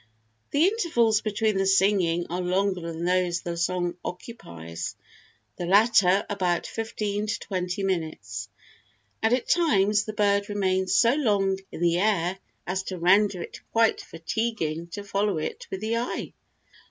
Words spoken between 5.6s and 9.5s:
latter about fifteen to twenty minutes), and at